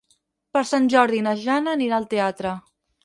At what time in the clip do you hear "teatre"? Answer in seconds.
2.15-2.59